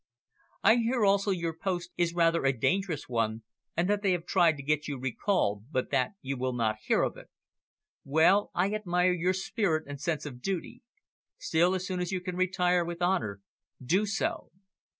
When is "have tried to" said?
4.13-4.63